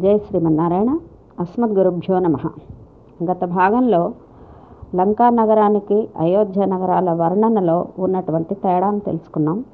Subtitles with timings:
[0.00, 0.98] జై శ్రీమన్నారాయణ.
[1.40, 2.36] అస్మద్గురుభ్యో నమ.
[3.24, 4.12] గత భాగంలో
[4.94, 9.64] లంకా నగరానికి అయోధ్య నగరాల వర్ణనలో ఉన్నటువంటి తేడాను తెలుసుకున్నాం.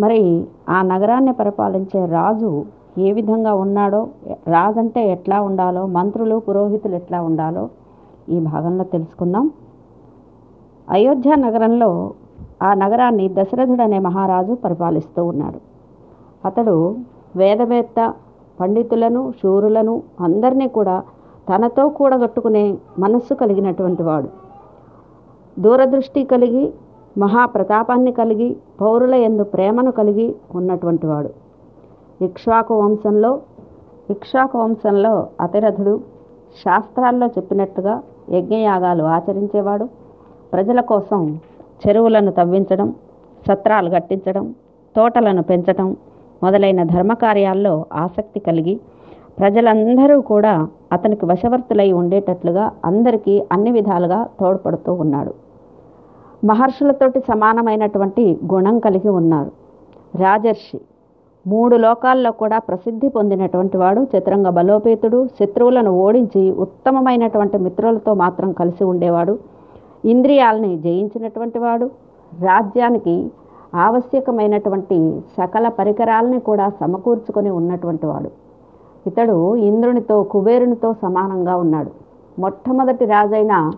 [0.00, 2.64] మరి ఆ నగరాన్ని పరిపాలించే రాజు
[2.98, 4.08] ఏ విధంగా ఉన్నాడో
[4.48, 7.68] రాజు అంటే ఎట్లా ఉండాలో మంత్రులు పురోహితులు ఎట్లా ఉండాలో
[8.28, 9.50] ఈ భాగంలో తెలుసుకుందాం.
[10.90, 12.10] అయోధ్య నగరంలో
[12.62, 15.60] ఆ నగరాన్ని దశరథుడు అనే మహారాజు పరిపాలిస్తూ ఉన్నాడు.
[16.44, 16.96] అతడు
[17.36, 18.12] వేదవేత్త
[18.60, 21.02] పండితులను శూరులను అందరినీ కూడా
[21.48, 24.28] తనతో కూడగట్టుకునే మనస్సు కలిగినటువంటి వాడు.
[25.58, 26.72] దూరదృష్టి కలిగి
[27.18, 31.30] మహాప్రతాపాన్ని కలిగి పౌరుల ఎందు ప్రేమను కలిగి ఉన్నటువంటి వాడు.
[32.24, 33.40] ఇక్ష్వాకు వంశంలో
[34.10, 36.00] ఇక్ష్వాకు వంశంలో అతిరథుడు
[36.64, 39.88] శాస్త్రాల్లో చెప్పినట్టుగా యజ్ఞయాగాలు ఆచరించేవాడు.
[40.52, 41.40] ప్రజల కోసం
[41.82, 42.94] చెరువులను తవ్వించడం
[43.48, 44.54] సత్రాలు కట్టించడం
[44.96, 45.96] తోటలను పెంచడం
[46.42, 48.80] మొదలైన ధర్మకార్యాల్లో ఆసక్తి కలిగి
[49.38, 55.34] ప్రజలందరూ కూడా అతనికి వశవర్తులై ఉండేటట్లుగా అందరికీ అన్ని విధాలుగా తోడ్పడుతూ ఉన్నాడు.
[56.44, 59.50] మహర్షులతోటి సమానమైనటువంటి గుణం కలిగి ఉన్నారు.
[60.18, 60.80] రాజర్షి
[61.46, 69.38] మూడు లోకాల్లో కూడా ప్రసిద్ధి పొందినటువంటి వాడు చతురంగ బలోపేతుడు శత్రువులను ఓడించి ఉత్తమమైనటువంటి మిత్రులతో మాత్రం కలిసి ఉండేవాడు.
[70.04, 71.90] ఇంద్రియాలని జయించినటువంటి వాడు.
[72.42, 73.30] రాజ్యానికి
[73.74, 78.30] ఆవశ్యకమైనటువంటి సకల పరికరాలని కూడా సమకూర్చుకొని ఉన్నటువంటి వాడు.
[79.06, 81.90] ఇతడు ఇంద్రునితో కుబేరునితో సమానంగా ఉన్నాడు.
[82.38, 83.72] మొట్టమొదటి రాజైన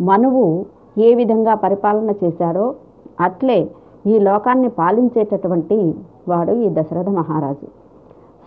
[0.00, 0.66] మనువు
[0.98, 2.74] ఏ విధంగా పరిపాలన చేశాడో
[3.20, 3.70] అట్లే
[4.06, 5.94] ఈ లోకాన్ని పాలించేటటువంటి
[6.28, 7.66] వాడు ఈ దశరథ మహారాజు.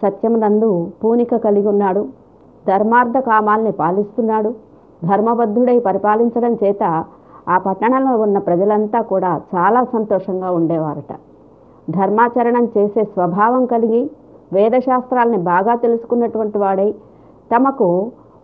[0.01, 2.07] సత్యమునందు పూనిక కలిగి ఉన్నాడు
[2.67, 4.53] ధర్మార్థ కామాల్ని పాలిస్తున్నాడు.
[5.03, 7.05] ధర్మబద్ధుడై పరిపాలించడం చేత
[7.49, 11.11] ఆ పట్టణంలో ఉన్న ప్రజలంతా కూడా చాలా సంతోషంగా ఉండేవారట.
[11.89, 14.01] ధర్మాచరణం చేసే స్వభావం కలిగి
[14.53, 16.89] వేదశాస్త్రాల్ని బాగా తెలుసుకున్నటువంటి వాడై
[17.51, 17.87] తమకు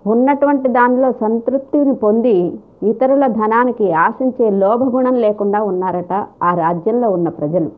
[0.05, 2.35] ఉన్నటువంటి దానిలో సంతృప్తిని పొంది
[2.83, 6.13] ఇతరుల ధనానికి ఆశించే లోభగుణం లేకుండా ఉన్నారట
[6.43, 7.69] ఆ రాజ్యంలో ఉన్న ప్రజలు.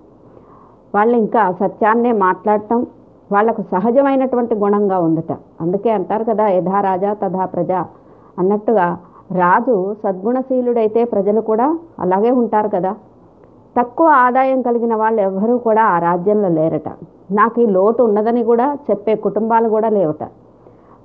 [0.95, 2.79] వాళ్ళు ఇంకా సత్యాన్నే మాట్లాడటం
[3.31, 5.31] వాళ్ళకు సహజమైనటువంటి గుణంగా ఉందట.
[5.61, 7.71] అందుకే అంటారు కదా యథా రాజా తథా ప్రజ
[8.39, 8.87] అన్నట్టుగా
[9.31, 12.95] రాజు సద్గుణశీలుడైతే ప్రజలు కూడా అలాగే ఉంటారు కదా.
[13.79, 16.89] తక్కువ ఆదాయం కలిగిన వాళ్ళు ఎవ్వరూ కూడా ఆ రాజ్యంలో లేరట.
[17.31, 20.23] నాకు ఈ లోటు ఉన్నదని కూడా చెప్పే కుటుంబాలు కూడా లేవట.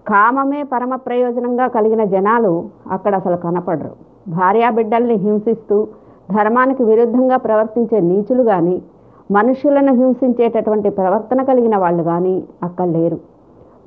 [0.09, 3.91] కామమే పరమ ప్రయోజనంగా కలిగిన జనాలు అక్కడ అసలు కనపడరు.
[4.29, 5.89] భార్యాబిడ్డల్ని హింసిస్తూ
[6.31, 8.83] ధర్మానికి విరుద్ధంగా ప్రవర్తించే నీచులు కానీ
[9.31, 13.19] మనుషులను హింసించేటటువంటి ప్రవర్తన కలిగిన వాళ్ళు కానీ అక్కడ లేరు.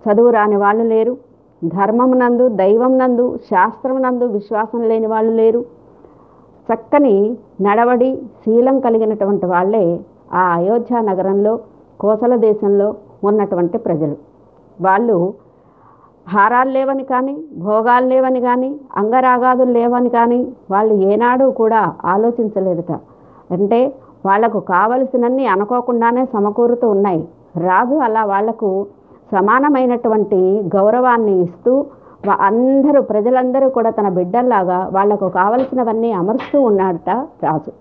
[0.06, 1.18] చదువు రాని వాళ్ళు లేరు.
[1.68, 5.66] ధర్మమునందు దైవమునందు శాస్త్రమునందు శాస్త్రం నందు విశ్వాసం లేని వాళ్ళు లేరు.
[6.70, 10.00] చక్కని నడవడి శీలం కలిగినటువంటి వాళ్ళే
[10.34, 11.60] ఆ అయోధ్య నగరంలో
[12.00, 14.16] కోసల దేశంలో ఉన్నటువంటి ప్రజలు.
[14.82, 15.34] వాళ్ళు
[16.28, 22.92] హారాలు లేవని కానీ భోగాలు లేవని కానీ అంగరాగాదులు లేవని కానీ వాళ్ళు ఏనాడు కూడా ఆలోచించలేదుట.
[23.52, 27.28] అంటే వాళ్ళకు కావలసినన్ని అనుకోకుండానే సమకూరుతూ ఉన్నాయి.
[27.58, 28.86] రాజు అలా వాళ్ళకు
[29.32, 30.40] సమానమైనటువంటి
[30.76, 31.86] గౌరవాన్ని ఇస్తూ
[32.40, 37.10] అందరూ ప్రజలందరూ కూడా తన బిడ్డల్లాగా వాళ్ళకు కావలసినవన్నీ అమరుస్తూ ఉన్నాడట
[37.44, 37.72] రాజు.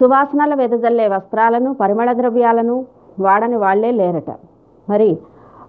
[0.00, 2.86] సువాసనల వెదజల్లే వస్త్రాలను పరిమళ ద్రవ్యాలను
[3.20, 4.30] వాడని వాళ్ళే లేరట.
[4.90, 5.18] మరి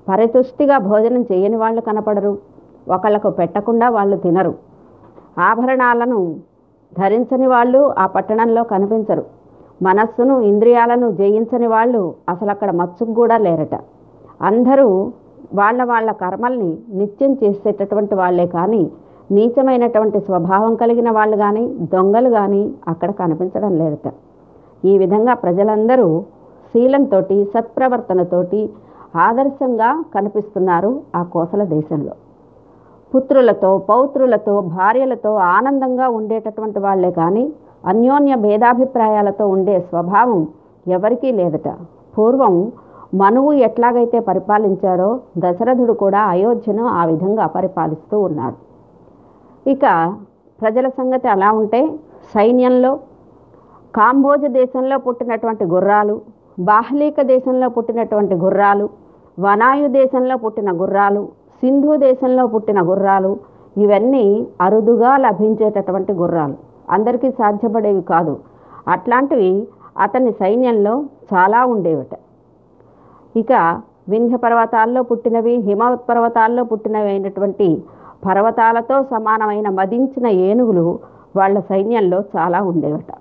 [0.09, 2.38] పరితుష్టిగా భోజనం చేయని వాళ్ళు కనపడరు
[2.90, 4.53] ఒకళ్ళకు పెట్టకుండా వాళ్ళు తినరు.
[5.40, 6.35] ఆభరణాలను
[7.00, 9.39] ధరించని వాళ్ళు ఆ పట్టణంలో కనిపించరు.
[9.81, 13.75] మనస్సును ఇంద్రియాలను జయించని వాళ్ళు అసలు అక్కడ మచ్చుకు కూడా లేరట.
[14.41, 14.88] అందరూ
[15.53, 18.91] వాళ్ళ వాళ్ళ కర్మల్ని నిత్యం చేసేటటువంటి వాళ్ళే కానీ
[19.31, 21.63] నీచమైనటువంటి స్వభావం కలిగిన వాళ్ళు కానీ
[21.94, 24.07] దొంగలు కానీ అక్కడ కనిపించడం లేదట.
[24.85, 26.23] ఈ విధంగా ప్రజలందరూ
[26.73, 27.19] శీలంతో
[27.53, 28.61] సత్ప్రవర్తనతోటి
[29.16, 32.13] ఆదర్శంగా కనిపిస్తున్నారు ఆ కోసల దేశంలో.
[33.13, 37.53] పుత్రులతో పౌత్రులతో భార్యలతో ఆనందంగా ఉండేటటువంటి వాళ్ళే కానీ
[37.84, 40.40] అన్యోన్య భేదాభిప్రాయాలతో ఉండే స్వభావం
[40.85, 41.67] ఎవరికీ లేదట.
[42.16, 42.56] పూర్వం
[43.22, 45.09] మనువు ఎట్లాగైతే పరిపాలించాడో
[45.44, 48.58] దశరథుడు కూడా అయోధ్యను ఆ విధంగా పరిపాలిస్తూ ఉన్నాడు.
[49.66, 49.85] ఇక
[50.59, 51.81] ప్రజల సంగతి అలా ఉంటే
[52.34, 52.91] సైన్యంలో
[53.93, 56.16] కాంబోజ దేశంలో పుట్టినటువంటి గుర్రాలు
[56.70, 58.90] బాహ్లీక దేశంలో పుట్టినటువంటి గుర్రాలు
[59.37, 61.22] వనాయు దేశంలో పుట్టిన గుర్రాలు
[61.64, 63.32] సింధు దేశంలో పుట్టిన గుర్రాలు
[63.75, 64.25] ఇవన్నీ
[64.61, 66.55] అరుదుగా లభించేటటువంటి గుర్రాలు.
[66.91, 68.34] అందరికీ సాధ్యపడేవి కాదు.
[68.88, 69.52] అట్లాంటివి
[69.97, 70.94] అతని సైన్యంలో
[71.34, 72.14] చాలా ఉండేవిట.
[73.36, 77.68] ఇక వింధ్య పర్వతాల్లో పుట్టినవి హిమవత్ పర్వతాల్లో పుట్టినవి అయినటువంటి
[78.26, 81.00] పర్వతాలతో సమానమైన మదించిన ఏనుగులు
[81.36, 83.12] వాళ్ళ సైన్యంలో చాలా ఉండేవట.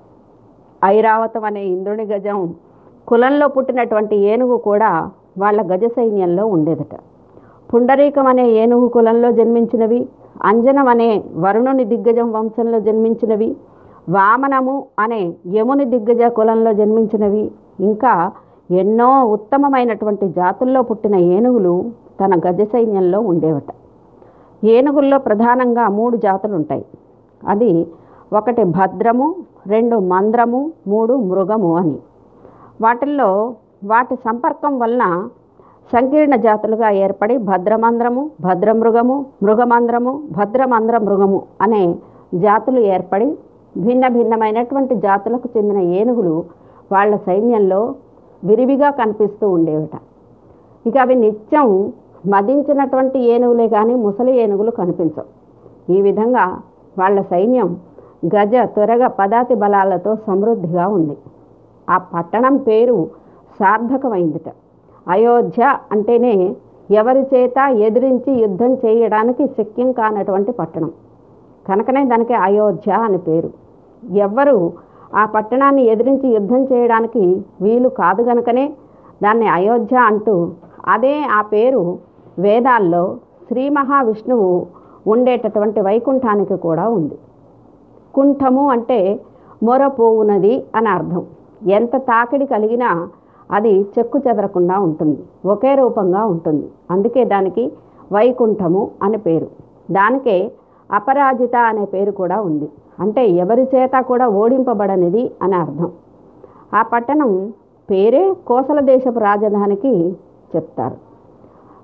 [0.85, 2.55] ఐరావతం అనే ఇంద్రుని గజం
[3.09, 4.91] కులంలో పుట్టినటువంటి ఏనుగు కూడా
[5.39, 6.95] వాళ్ళ గజ సైన్యంలో ఉండేదట.
[7.71, 10.01] పుండరీకం అనే ఏనుగు కులంలో జన్మించినవి
[10.43, 13.57] అంజనం అనే వరుణుని దిగ్గజం వంశంలో జన్మించినవి
[14.09, 15.21] వామనము అనే
[15.55, 17.51] యముని దిగ్గజ కులంలో జన్మించినవి.
[17.81, 18.33] ఇంకా
[18.71, 21.75] ఎన్నో ఉత్తమమైనటువంటి జాతుల్లో పుట్టిన ఏనుగులు
[22.21, 23.71] తన గజ సైన్యంలో ఉండేవట.
[24.65, 26.85] ఏనుగుల్లో ప్రధానంగా మూడు జాతులు ఉంటాయి
[27.43, 27.73] అది
[28.33, 29.27] ఒకటి భద్రము
[29.67, 31.97] రెండు మంద్రము మూడు మృగము అని.
[32.81, 33.31] వాటిల్లో
[33.85, 35.05] వాటి సంపర్కం వలన
[35.93, 41.83] సంకీర్ణ జాతులుగా ఏర్పడి భద్రమంద్రము భద్రమృగము మృగమంద్రము భద్రమంద్ర మృగము అనే
[42.45, 43.29] జాతులు ఏర్పడి
[43.77, 46.35] భిన్న భిన్నమైనటువంటి జాతులకు చెందిన ఏనుగులు
[46.93, 47.81] వాళ్ళ సైన్యంలో
[48.43, 49.95] విరివిగా కనిపిస్తూ ఉండేవిట.
[50.87, 51.69] ఇక అవి నిత్యం
[52.35, 55.29] మదించినటువంటి ఏనుగులే కానీ ముసలి ఏనుగులు కనిపించవు.
[55.95, 56.45] ఈ విధంగా
[56.99, 57.69] వాళ్ళ సైన్యం
[58.35, 61.17] గజ త్వరగ పదాతి బలాలతో సమృద్ధిగా ఉంది.
[61.89, 62.97] ఆ పట్టణం పేరు
[63.61, 64.49] సార్థకమైందిట.
[65.11, 65.63] అయోధ్య
[65.93, 66.35] అంటేనే
[66.91, 70.91] ఎవరి చేత ఎదిరించి యుద్ధం చేయడానికి శక్యం కానటువంటి పట్టణం.
[71.69, 73.51] కనుకనే దానికి అయోధ్య అని పేరు.
[74.27, 74.73] ఎవ్వరు
[75.15, 77.23] ఆ పట్టణాన్ని ఎదిరించి యుద్ధం చేయడానికి
[77.63, 78.65] వీలు కాదు గనుకనే
[79.23, 80.35] దాన్ని అయోధ్య అంటూ
[80.87, 81.83] అదే ఆ పేరు
[82.39, 83.05] వేదాల్లో
[83.49, 84.51] శ్రీ మహావిష్ణువు
[85.07, 87.17] ఉండేటటువంటి వైకుంఠానికి కూడా ఉంది.
[88.15, 88.99] కుంఠము అంటే
[89.63, 91.23] మొరపోవునది అని అర్థం.
[91.69, 92.91] ఎంత తాకిడి కలిగినా
[93.51, 95.19] అది చెక్కు చెదరకుండా ఉంటుంది.
[95.47, 96.67] ఒకే రూపంగా ఉంటుంది.
[96.91, 97.73] అందుకే దానికి
[98.13, 99.49] వైకుంఠము అనే పేరు.
[99.91, 100.51] దానికే
[100.93, 102.69] అపరాజిత అనే పేరు కూడా ఉంది.
[103.01, 105.91] అంటే ఎవరి చేత కూడా ఓడింపబడనిది అని అర్థం.
[106.75, 107.53] ఆ పట్టణం
[107.91, 109.93] పేరే కోసల దేశపు రాజధానికి
[110.57, 110.97] చెప్తారు.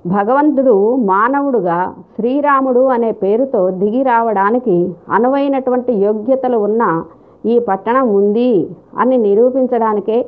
[0.07, 7.05] భగవంతుడు మానవుడుగా శ్రీరాముడు అనే పేరుతో దిగి రావడానికి అనువైనటువంటి యోగ్యతలు ఉన్న
[7.47, 8.51] ఈ పట్టణం ఉంది
[8.99, 10.19] అని నిరూపించడానికే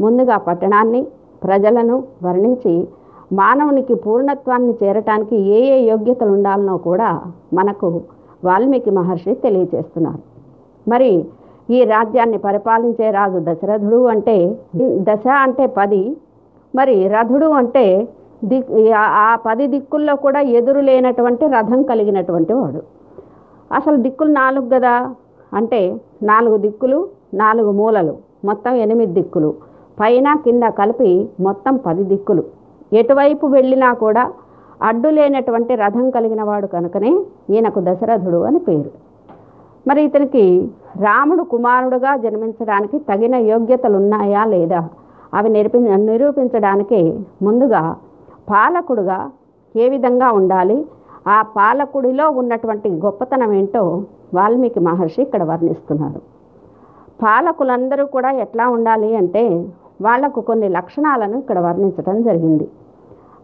[0.00, 1.06] ముందుగా పట్టణాన్ని
[1.44, 2.88] ప్రజలను వర్ణించి
[3.32, 7.22] మానవునికి పూర్ణత్వాన్ని చేరటానికి ఏ ఏ యోగ్యతలు ఉండాలనో కూడా
[7.54, 8.00] మనకు
[8.44, 10.18] వాల్మీకి మహర్షి తెలియచేస్తున్నారు.
[10.90, 11.24] మరి
[11.70, 16.16] ఈ రాజ్యాన్ని పరిపాలించే రాజు దశరథుడు అంటే దశ అంటే పది.
[16.74, 18.08] మరి రథుడు అంటే
[18.44, 22.82] దిక్ ఆ- ఆ పది దిక్కుల్లో కూడా ఎదురు లేనటువంటి రథం కలిగినటువంటి వాడు.
[23.72, 25.14] అసలు దిక్కులు నాలుగు కదా
[25.52, 29.54] అంటే నాలుగు దిక్కులు నాలుగు మూలలు మొత్తం ఎనిమిది దిక్కులు.
[30.00, 32.44] పైన కింద కలిపి మొత్తం పది దిక్కులు.
[32.92, 34.32] ఎటువైపు వెళ్ళినా కూడా
[34.82, 37.12] అడ్డు లేనటువంటి రథం కలిగిన వాడు కనుకనే
[37.50, 38.90] ఈయనకు దశరథుడు అని పేరు.
[39.88, 40.44] మరి ఇతనికి
[41.00, 44.88] రాముడు కుమారుడుగా జన్మించడానికి తగిన యోగ్యతలు ఉన్నాయా లేదా?
[45.34, 47.00] అవి నిరూపి నిరూపించడానికి
[47.42, 47.96] ముందుగా
[48.50, 49.30] పాలకుడుగా
[49.76, 50.84] ఏ విధంగా ఉండాలి?
[51.28, 54.02] ఆ పాలకుడిలో ఉన్నటువంటి గొప్పతనం ఏంటో
[54.34, 56.20] వాల్మీకి మహర్షి ఇక్కడ వర్ణిస్తున్నారు.
[57.22, 59.66] పాలకులందరూ కూడా ఎట్లా ఉండాలి అంటే
[60.02, 62.68] వాళ్ళకు కొన్ని లక్షణాలను ఇక్కడ వర్ణించడం జరిగింది.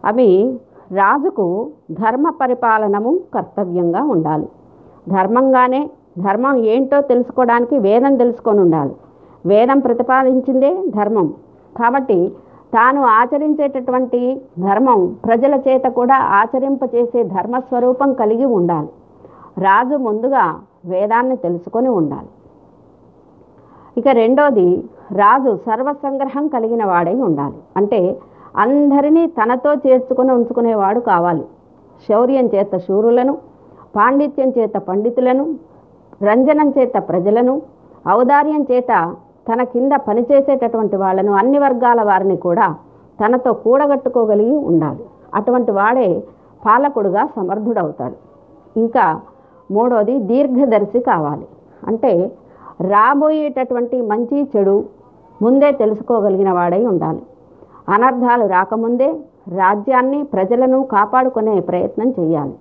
[0.05, 0.59] అవి
[0.93, 4.49] రాజుకు ధర్మ పరిపాలనము కర్తవ్యంగా ఉండాలి.
[5.09, 8.95] ధర్మంగానే ధర్మం ఏంటో తెలుసుకోవడానికి వేదం తెలుసుకొని ఉండాలి.
[9.47, 11.35] వేదం ప్రతిపాదించిందే ధర్మం.
[11.79, 12.33] కాబట్టి
[12.75, 18.89] తాను ఆచరించేటటువంటి ధర్మం ప్రజల చేత కూడా ఆచరింపచేసే ధర్మస్వరూపం కలిగి ఉండాలి.
[19.59, 22.29] రాజు ముందుగా వేదాన్ని తెలుసుకొని ఉండాలి.
[24.01, 24.67] ఇక రెండోది
[25.21, 27.59] రాజు సర్వసంగ్రహం కలిగిన వాడై ఉండాలి.
[27.77, 28.01] అంటే
[28.57, 31.45] అందరినీ తనతో చేర్చుకొని ఉంచుకునేవాడు కావాలి.
[32.09, 33.35] శౌర్యం చేత శూరులను
[33.97, 35.45] పాండిత్యం చేత పండితులను
[36.29, 37.55] రంజనం చేత ప్రజలను
[38.17, 38.93] ఔదార్యం చేత
[39.49, 42.67] తన కింద పనిచేసేటటువంటి వాళ్ళను అన్ని వర్గాల వారిని కూడా
[43.21, 45.05] తనతో కూడగట్టుకోగలిగి ఉండాలి.
[45.35, 46.09] అటువంటి వాడే
[46.67, 48.17] పాలకుడుగా సమర్థుడవుతాడు.
[48.77, 49.07] ఇంకా
[49.71, 51.47] మూడోది దీర్ఘదర్శి కావాలి.
[51.87, 52.13] అంటే
[52.81, 54.85] రాబోయేటటువంటి మంచి చెడు
[55.43, 57.23] ముందే తెలుసుకోగలిగిన వాడై ఉండాలి.
[57.89, 59.15] అనర్థాలు రాకముందే
[59.57, 62.55] రాజ్యాన్ని ప్రజలను కాపాడుకునే ప్రయత్నం చేయాలి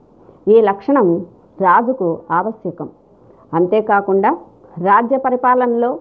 [0.47, 1.25] ఈ లక్షణం
[1.61, 2.89] రాజుకు ఆవశ్యకం.
[3.53, 4.37] అంతేకాకుండా
[4.77, 5.99] రాజ్య పరిపాలనలో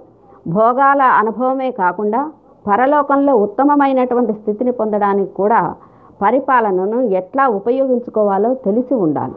[0.49, 2.31] భోగాల అనుభవమే కాకుండా
[2.67, 5.75] పరలోకంలో ఉత్తమమైనటువంటి స్థితిని పొందడానికి కూడా
[6.23, 9.35] పరిపాలనను ఎట్లా ఉపయోగించుకోవాలో తెలిసి ఉండాలి.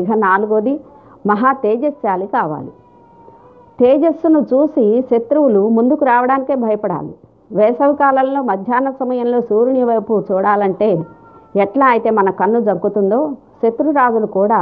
[0.00, 0.80] ఇక నాలుగోది
[1.26, 2.72] మహా తేజస్శాలి కావాలి.
[3.80, 7.14] తేజస్సును చూసి శత్రువులు ముందుకు రావడానికే భయపడాలి.
[7.52, 10.88] వేసవి కాలంలో మధ్యాహ్న సమయంలో సూర్యుని వైపు చూడాలంటే
[11.56, 14.60] ఎట్లా అయితే మన కన్ను జంకుతుందో శత్రురాజులు కూడా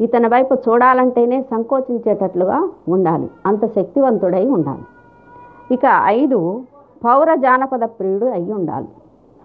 [0.00, 3.30] ఇతని వైపు చూడాలంటేనే సంకోచించేటట్లుగా ఉండాలి.
[3.46, 4.84] అంత శక్తివంతుడై ఉండాలి.
[5.74, 5.86] ఇక
[6.18, 6.38] ఐదు
[7.04, 8.88] పౌర జానపద ప్రియుడు అయి ఉండాలి.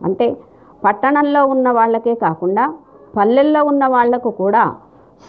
[0.05, 0.38] అంటే
[0.86, 2.74] పట్టణంలో ఉన్న వాళ్ళకే కాకుండా
[3.17, 4.63] పల్లెల్లో ఉన్న వాళ్ళకు కూడా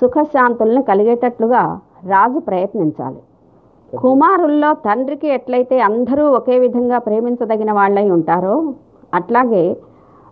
[0.00, 1.62] సుఖశాంతుల్ని కలిగేటట్లుగా
[2.06, 3.20] రాజు ప్రయత్నించాలి.
[4.02, 8.54] కుమారుల్లో తండ్రికి ఎట్లయితే అందరూ ఒకే విధంగా ప్రేమించదగిన వాళ్ళై ఉంటారో
[9.18, 9.64] అట్లాగే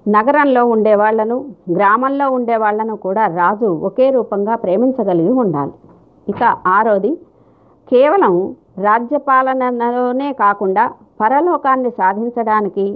[0.06, 1.36] నగరంలో ఉండే వాళ్ళను
[1.76, 5.74] గ్రామంలో ఉండే వాళ్ళను కూడా రాజు ఒకే రూపంగా ప్రేమించగలిగి ఉండాలి.
[6.26, 6.42] ఇక
[6.76, 7.12] ఆరోది
[7.88, 8.34] కేవలం
[8.86, 10.84] రాజ్యపాలనలోనే కాకుండా
[11.20, 12.86] పరలోకాన్ని సాధించడానికి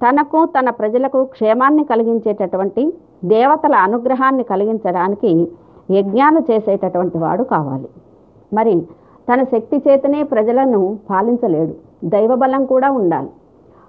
[0.00, 2.84] తనకు తన ప్రజలకు క్షేమాన్ని కలిగించేటటువంటి
[3.34, 5.32] దేవతల అనుగ్రహాన్ని కలిగించడానికి
[5.96, 7.88] యజ్ఞాలు చేసేటటువంటి వాడు కావాలి.
[8.52, 8.74] మరి
[9.28, 11.74] తన శక్తి చేతనే ప్రజలను పాలించలేడు.
[12.04, 13.30] దైవబలం కూడా ఉండాలి.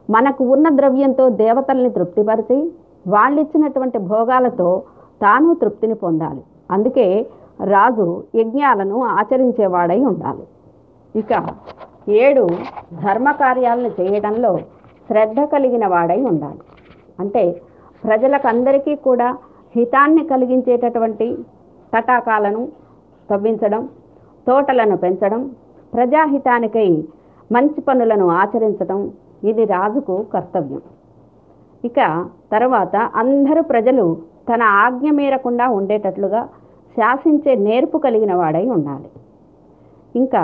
[0.10, 2.72] మనకు ఉన్న ద్రవ్యంతో దేవతల్ని తృప్తిపరిచి
[3.08, 4.84] వాళ్ళిచ్చినటువంటి భోగాలతో
[5.22, 6.44] తాను తృప్తిని పొందాలి.
[6.72, 7.26] అందుకే
[7.64, 10.44] రాజు యజ్ఞాలను ఆచరించేవాడై ఉండాలి.
[11.16, 11.48] ఇక
[12.10, 12.48] ఏడు
[13.06, 14.58] ధర్మకార్యాలను చేయడంలో
[15.08, 16.60] శ్రద్ధ కలిగిన వాడై ఉండాలి.
[17.20, 17.62] అంటే
[18.04, 19.38] ప్రజలకందరికీ కూడా
[19.76, 21.38] హితాన్ని కలిగించేటటువంటి
[21.98, 22.68] తటాకాలను
[23.30, 23.90] తవ్వించడం
[24.48, 25.42] తోటలను పెంచడం
[25.94, 26.90] ప్రజాహితానికై
[27.52, 29.00] మంచి పనులను ఆచరించడం
[29.44, 30.82] ఇది రాజుకు కర్తవ్యం.
[31.86, 32.00] ఇక
[32.52, 34.06] తర్వాత అందరూ ప్రజలు
[34.50, 36.42] తన ఆజ్ఞ మీరకుండా ఉండేటట్లుగా
[36.96, 39.10] శాసించే నేర్పు కలిగిన వాడై ఉండాలి.
[40.16, 40.44] ఇంకా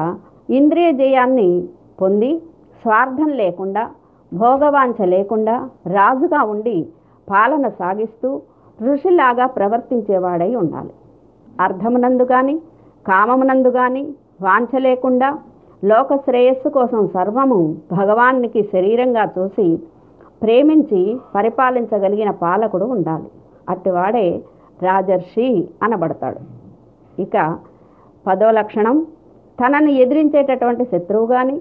[0.50, 1.50] ఇంద్రియ జయాన్ని
[2.02, 2.32] పొంది
[2.82, 3.84] స్వార్థం లేకుండా
[4.34, 5.56] భోగవాంఛ లేకుండా
[5.88, 6.78] రాజుగా ఉండి
[7.28, 8.42] పాలన సాగిస్తూ
[8.82, 10.94] ఋషిలాగా ప్రవర్తించేవాడై ఉండాలి.
[11.62, 12.56] అర్థమునందు కానీ
[13.08, 14.04] కామమునందు కానీ
[14.42, 15.38] వాంఛ లేకుండా
[15.84, 19.80] లోక శ్రేయస్సు కోసం సర్వము భగవానికి శరీరంగా చూసి
[20.42, 23.30] ప్రేమించి పరిపాలించగలిగిన పాలకుడు ఉండాలి.
[23.70, 24.42] అట్టివాడే
[24.84, 26.40] రాజర్షి అనబడతాడు.
[27.22, 27.58] ఇక
[28.28, 29.06] పదో లక్షణం
[29.60, 31.60] తనను ఎదిరించేటటువంటి శత్రువు కానీ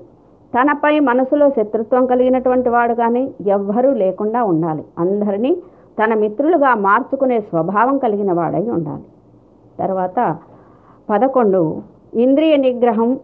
[0.54, 4.84] తనపై మనసులో శత్రుత్వం కలిగినటువంటి వాడు కానీ ఎవ్వరూ లేకుండా ఉండాలి.
[4.98, 5.56] అందరినీ
[6.04, 9.02] తన మిత్రులుగా మార్చుకునే స్వభావం కలిగిన వాడై ఉండాలి.
[9.78, 10.36] తర్వాత
[11.10, 11.82] పదకొండు.
[12.14, 13.20] ఇంద్రియ నిగ్రహం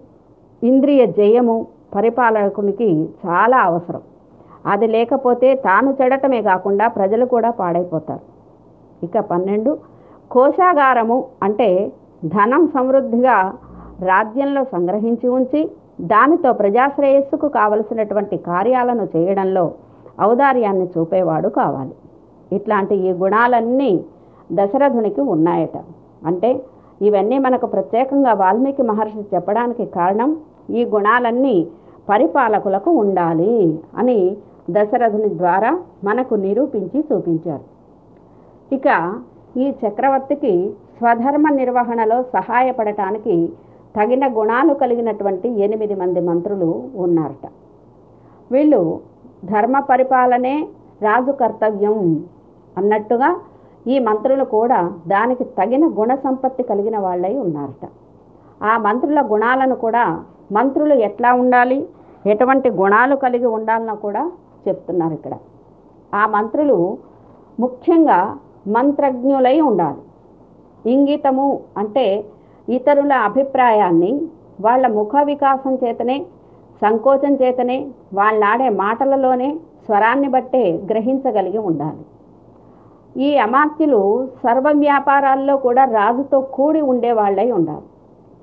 [0.63, 4.01] ఇంద్రియ జయము పరిపాలకునికి చాలా అవసరం.
[4.67, 8.21] అది లేకపోతే తాను చెడటమే కాకుండా ప్రజలు కూడా పాడైపోతారు.
[9.05, 9.79] ఇక పన్నెండు.
[10.31, 11.93] కోశాగారము అంటే
[12.25, 13.53] ధనం సమృద్ధిగా
[14.03, 19.73] రాజ్యంలో సంగ్రహించి ఉంచి దానితో ప్రజాశ్రేయస్సుకు కావలసినటువంటి కార్యాలను చేయడంలో
[20.23, 21.95] ఔదార్యాన్ని చూపేవాడు కావాలి.
[22.53, 24.05] ఇట్లాంటి ఈ గుణాలన్నీ
[24.53, 25.77] దశరథునికి ఉన్నాయట.
[26.27, 26.63] అంటే
[27.01, 30.37] ఇవన్నీ మనకు ప్రత్యేకంగా వాల్మీకి మహర్షి చెప్పడానికి కారణం
[30.71, 31.67] ఈ గుణాలన్నీ
[32.09, 34.37] పరిపాలకులకు ఉండాలి అని
[34.71, 37.65] దశరథుని ద్వారా మనకు నిరూపించి చూపించారు.
[38.73, 38.89] ఇక
[39.57, 43.53] ఈ చక్రవర్తికి స్వధర్మ నిర్వహణలో సహాయపడటానికి
[43.97, 47.47] తగిన గుణాలు కలిగినటువంటి ఎనిమిది మంది మంత్రులు ఉన్నారట.
[48.53, 49.01] వీళ్ళు
[49.45, 50.69] ధర్మ పరిపాలనే
[51.03, 52.25] రాజు కర్తవ్యం
[52.79, 53.37] అన్నట్టుగా
[53.87, 54.79] ఈ మంత్రులు కూడా
[55.13, 57.85] దానికి తగిన గుణ సంపత్తి కలిగిన వాళ్ళై ఉన్నారట.
[58.71, 60.05] ఆ మంత్రుల గుణాలను కూడా
[60.57, 61.79] మంత్రులు ఎట్లా ఉండాలి
[62.33, 64.23] ఎటువంటి గుణాలు కలిగి ఉండాలనో కూడా
[64.67, 65.35] చెప్తున్నారు ఇక్కడ.
[66.13, 66.77] ఆ మంత్రులు
[67.59, 68.21] ముఖ్యంగా
[68.77, 70.01] మంత్రజ్ఞులై ఉండాలి.
[70.85, 71.47] ఇంగితము
[71.81, 72.07] అంటే
[72.69, 74.13] ఇతరుల అభిప్రాయాన్ని
[74.67, 76.17] వాళ్ళ ముఖ వికాసం చేతనే
[76.83, 77.79] సంకోచం చేతనే
[78.19, 79.49] వాళ్ళాడే మాటలలోనే
[79.87, 82.03] స్వరాన్ని బట్టే గ్రహించగలిగి ఉండాలి.
[83.17, 87.83] ఈ అమాత్యులు సర్వ వ్యాపారాల్లో కూడా రాజుతో కూడి ఉండేవాళ్ళై ఉండాలి.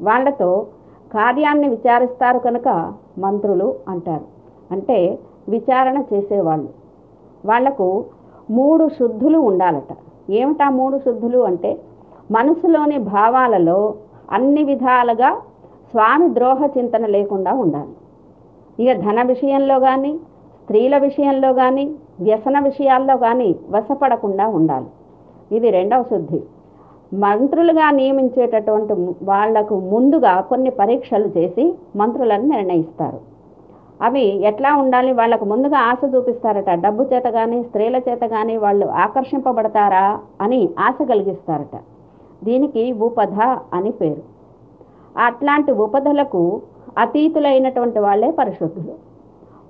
[0.01, 0.67] వాళ్ళతో
[1.13, 4.23] కార్యాన్ని విచారిస్తారు కనుక మంత్రులు అంటారు.
[4.71, 6.69] అంటే విచారణ చేసేవాళ్ళు.
[7.45, 8.05] వాళ్ళకు
[8.51, 9.97] మూడు శుద్ధులు ఉండాలట.
[10.29, 11.79] ఏమిటా మూడు శుద్ధులు అంటే
[12.31, 13.93] మనసులోని భావాలలో
[14.31, 15.41] అన్ని విధాలుగా
[15.91, 17.93] స్వామి ద్రోహ చింతన లేకుండా ఉండాలి.
[18.83, 20.19] ఇక ధన విషయంలో కానీ
[20.61, 24.89] స్త్రీల విషయంలో కానీ వ్యసన విషయాల్లో కానీ వశపడకుండా ఉండాలి.
[25.55, 26.41] ఇది రెండవ శుద్ధి.
[27.13, 33.19] మంత్రులుగా నియమించేటటువంటి వాళ్ళకు ముందుగా కొన్ని పరీక్షలు చేసి మంత్రులను నిర్ణయిస్తారు.
[34.01, 35.11] అవి ఎట్లా ఉండాలి?
[35.13, 36.69] వాళ్ళకు ముందుగా ఆశ చూపిస్తారట.
[36.69, 41.75] డబ్బు చేత కానీ స్త్రీల చేత కానీ వాళ్ళు ఆకర్షింపబడతారా అని ఆశ కలిగిస్తారట.
[42.43, 43.39] దీనికి ఉపధ
[43.73, 44.23] అని పేరు.
[45.17, 46.61] అట్లాంటి ఉపధలకు
[46.97, 49.10] అతీతులైనటువంటి వాళ్ళే పరిశుద్ధులు.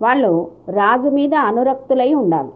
[0.01, 2.51] వాళ్ళు రాజు మీద అనురక్తులై ఉండాలి.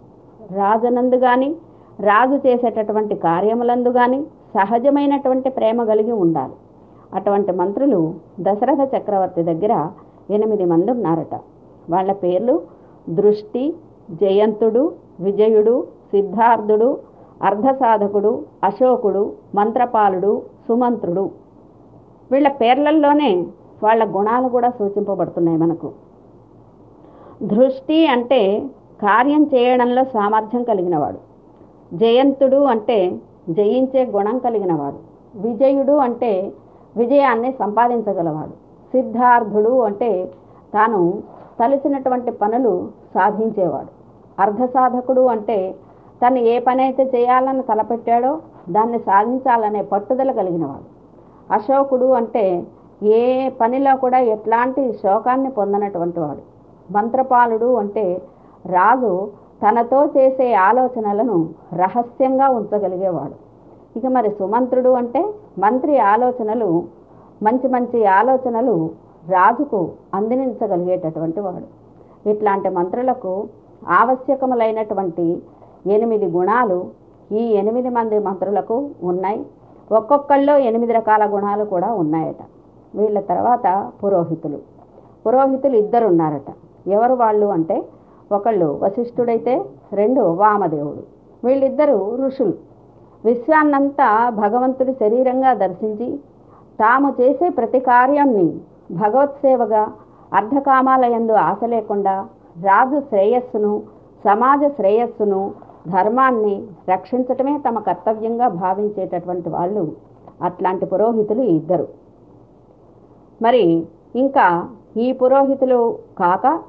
[0.56, 1.56] రాజునందు కానీ
[2.00, 4.20] రాజు చేసేటటువంటి కార్యములందు కానీ
[4.56, 6.54] సహజమైనటువంటి ప్రేమ కలిగి ఉండాలి.
[7.14, 9.74] అటువంటి మంత్రులు దశరథ చక్రవర్తి దగ్గర
[10.30, 11.36] ఎనిమిది మంది ఉన్నారట.
[11.90, 12.62] వాళ్ళ పేర్లు
[13.10, 13.76] దృష్టి
[14.22, 16.98] జయంతుడు విజయుడు సిద్ధార్థుడు
[17.44, 21.30] అర్ధసాధకుడు అశోకుడు మంత్రపాలుడు సుమంత్రుడు.
[22.32, 23.46] వీళ్ళ పేర్లల్లోనే
[23.84, 25.92] వాళ్ళ గుణాలు కూడా సూచింపబడుతున్నాయి మనకు.
[27.44, 28.66] దృష్టి అంటే
[29.02, 31.18] కార్యం చేయడంలో సామర్థ్యం కలిగినవాడు.
[31.96, 34.96] జయంతుడు అంటే జయించే గుణం కలిగినవాడు.
[35.38, 36.52] విజయుడు అంటే
[36.98, 38.50] విజయాన్ని సంపాదించగలవాడు.
[38.92, 40.32] సిద్ధార్థుడు అంటే
[40.74, 41.24] తాను
[41.60, 43.88] తలిసినటువంటి పనులు సాధించేవాడు.
[44.42, 45.76] అర్ధసాధకుడు అంటే
[46.28, 48.40] తను ఏ పని అయితే చేయాలని తలపెట్టాడో
[48.70, 50.96] దాన్ని సాధించాలనే పట్టుదల కలిగినవాడు.
[51.54, 52.64] అశోకుడు అంటే
[53.04, 56.55] ఏ పనిలో కూడా ఎట్లాంటి శోకాన్ని పొందనటువంటి వాడు.
[56.92, 58.22] మంత్రపాలుడు అంటే
[58.66, 59.28] రాజు
[59.64, 63.46] తనతో చేసే ఆలోచనలను రహస్యంగా ఉంచగలిగేవాడు.
[64.00, 66.84] ఇక మరి సుమంత్రుడు అంటే మంత్రి ఆలోచనలు
[67.44, 68.90] మంచి మంచి ఆలోచనలు
[69.30, 71.86] రాజుకు అందించగలిగేటటువంటి వాడు.
[72.30, 73.48] ఇట్లాంటి మంత్రులకు
[73.88, 75.42] ఆవశ్యకములైనటువంటి
[75.88, 76.88] ఎనిమిది గుణాలు
[77.32, 79.46] ఈ ఎనిమిది మంది మంత్రులకు ఉన్నాయి.
[79.92, 82.42] ఒక్కొక్కళ్ళు ఎనిమిది రకాల గుణాలు కూడా ఉన్నాయట.
[82.96, 84.58] వీళ్ళ తర్వాత పురోహితులు.
[85.28, 86.52] పురోహితులు ఇద్దరు ఉన్నారట
[86.88, 87.86] ఎవరు వాళ్ళు అంటే
[88.32, 91.04] ఒకళ్ళు వశిష్ఠుడైతే రెండు వామదేవుడు.
[91.48, 92.54] వీళ్ళిద్దరూ ఋషులు.
[93.26, 96.18] విశ్వాన్నంతా భగవంతుడి శరీరంగా దర్శించి
[96.80, 98.60] తాము చేసే ప్రతి కార్యాన్ని
[98.92, 99.92] భగవత్ సేవగా
[100.34, 102.28] అర్ధకామాలయందు ఆశ లేకుండా
[102.62, 103.84] రాజు శ్రేయస్సును
[104.26, 105.54] సమాజ శ్రేయస్సును
[105.88, 109.92] ధర్మాన్ని రక్షించటమే తమ కర్తవ్యంగా భావించేటటువంటి వాళ్ళు
[110.42, 111.88] అట్లాంటి పురోహితులు ఇద్దరు.
[113.42, 116.60] మరి ఇంకా ఈ పురోహితులు కాక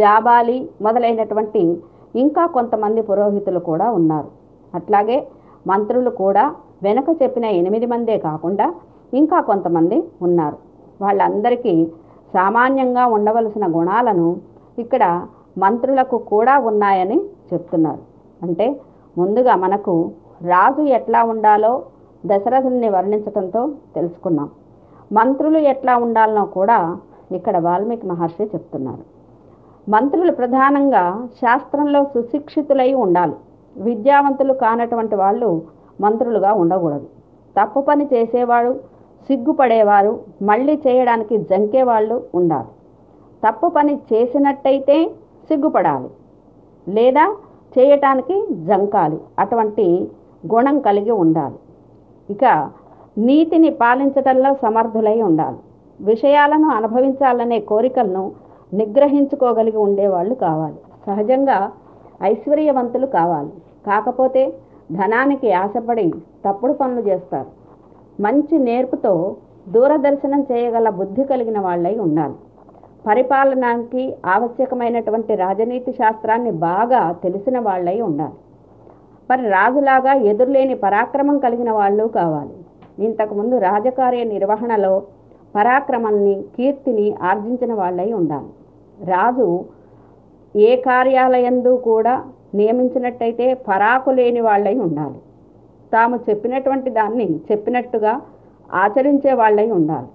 [0.00, 1.62] జాబాలి మొదలైనటువంటి
[2.14, 4.28] ఇంకా కొంతమంది పురోహితులు కూడా ఉన్నారు.
[4.74, 5.28] అట్లాగే
[5.66, 8.74] మంత్రులు కూడా వెనక చెప్పిన ఎనిమిది మందే కాకుండా
[9.12, 10.56] ఇంకా కొంతమంది ఉన్నారు.
[11.00, 11.74] వాళ్ళందరికీ
[12.34, 14.36] సామాన్యంగా ఉండవలసిన గుణాలను
[14.78, 15.04] ఇక్కడ
[15.58, 17.18] మంత్రులకు కూడా ఉన్నాయని
[17.52, 18.02] చెప్తున్నారు.
[18.42, 18.80] అంటే
[19.18, 20.12] ముందుగా మనకు
[20.42, 21.82] రాజు ఎట్లా ఉండాలో
[22.26, 24.48] దశరథుని వర్ణించడంతో తెలుసుకున్నాం.
[25.12, 26.96] మంత్రులు ఎట్లా ఉండాలనో కూడా
[27.32, 29.13] ఇక్కడ వాల్మీకి మహర్షి చెప్తున్నారు.
[29.88, 33.32] మంత్రులు ప్రధానంగా శాస్త్రంలో సుశిక్షితులై ఉండాలి.
[33.76, 35.62] విద్యావంతులు కానటువంటి వాళ్ళు
[36.00, 37.06] మంత్రులుగా ఉండకూడదు.
[37.60, 38.72] తప్పు పని చేసేవాడు
[39.26, 42.68] సిగ్గుపడేవారు మళ్ళీ చేయడానికి జంకేవాళ్ళు ఉండాలి.
[43.48, 45.10] తప్పు పని చేసినట్టయితే
[45.48, 46.10] సిగ్గుపడాలి.
[46.88, 47.36] లేదా
[47.78, 49.20] చేయటానికి జంకాలి.
[49.38, 50.10] అటువంటి
[50.54, 51.54] గుణం కలిగి ఉండాలి.
[52.30, 52.70] ఇక
[53.18, 55.56] నీతిని పాలించటంలో సమర్థులై ఉండాలి.
[56.00, 60.74] విషయాలను అనుభవించాలనే కోరికలను నిగ్రహించుకోగలిగి ఉండేవాళ్ళు కావాలి.
[61.06, 61.72] సహజంగా
[62.22, 63.50] ఐశ్వర్యవంతులు కావాలి.
[63.86, 64.52] కాకపోతే
[64.92, 66.12] ధనానికి ఆశపడి
[66.48, 67.46] తప్పుడు పనులు చేస్తారు.
[68.22, 69.36] మంచి నేర్పుతో
[69.68, 72.34] దూరదర్శనం చేయగల బుద్ధి కలిగిన వాళ్ళై ఉండాలి.
[73.06, 78.32] పరిపాలనకి ఆవశ్యకమైనటువంటి రాజనీతి శాస్త్రాన్ని బాగా తెలిసిన వాళ్ళై ఉండాలి.
[79.30, 82.54] మరి రాజులాగా ఎదురులేని పరాక్రమం కలిగిన వాళ్ళు కావాలి.
[83.04, 85.02] ఇంతకుముందు రాజకార్య నిర్వహణలో
[85.54, 88.50] పరాక్రమాన్ని కీర్తిని ఆర్జించిన వాళ్ళై ఉండాలి.
[89.04, 89.64] రాజు
[90.56, 95.18] ఏ కార్యాలయందు కూడా నియమించినట్టయితే పరాకు లేని వాళ్ళై ఉండాలి.
[95.92, 98.20] తాము చెప్పినటువంటి దాన్ని చెప్పినట్టుగా
[98.72, 100.08] ఆచరించే వాళ్ళై ఉండాలి.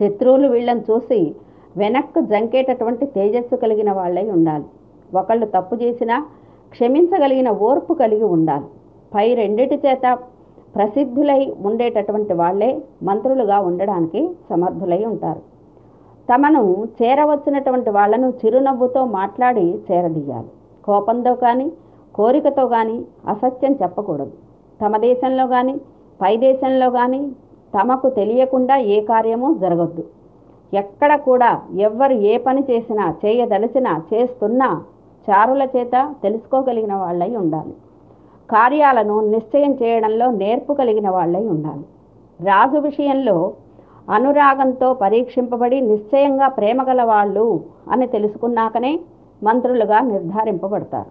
[0.00, 1.34] శత్రువులు వీళ్ళని చూసి
[1.76, 4.64] వెనక్కు జంకేటటువంటి తేజస్సు కలిగిన వాళ్ళై ఉండాలి.
[5.14, 6.26] ఒకళ్ళు తప్పు చేసినా
[6.70, 8.64] క్షమించగలిగిన ఓర్పు కలిగి ఉండాలి.
[9.14, 10.18] పై రెండిటి చేత
[10.76, 12.70] ప్రసిద్ధులై ఉండేటటువంటి వాళ్ళే
[13.08, 15.42] మంత్రులుగా ఉండడానికి సమర్థులై ఉంటారు.
[16.30, 16.62] తమను
[16.98, 20.50] చేరవచ్చినటువంటి వాళ్ళను చిరునవ్వుతో మాట్లాడి చేరదీయాలి.
[20.84, 21.66] కోపంతో కానీ
[22.14, 22.96] కోరికతో కానీ
[23.28, 24.32] అసత్యం చెప్పకూడదు.
[24.80, 25.74] తమ దేశంలో కానీ
[26.20, 27.22] పై దేశంలో కానీ
[27.74, 30.02] తమకు తెలియకుండా ఏ కార్యము జరగద్దు.
[30.80, 31.50] ఎక్కడ కూడా
[31.86, 34.68] ఎవ్వరు ఏ పని చేసినా చేయదలిచినా చేస్తున్నా
[35.26, 37.74] చారుల చేత తెలుసుకోగలిగిన వాళ్ళై ఉండాలి.
[38.52, 41.84] కార్యాలను నిశ్చయం చేయడంలో నేర్పు కలిగిన వాళ్ళై ఉండాలి.
[42.48, 43.52] రాజు విషయంలో
[44.10, 47.60] అనురాగంతో పరీక్షింపబడి నిశ్చయంగా ప్రేమగల వాళ్ళు
[47.90, 49.00] అని తెలుసుకున్నాకనే
[49.42, 51.10] మంత్రులుగా నిర్ధారింపబడతారు.